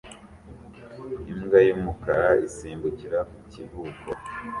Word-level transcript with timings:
Imbwa 1.31 1.59
y'umukara 1.67 2.29
isimbukira 2.47 3.19
ku 3.29 3.37
kivuko 3.51 4.07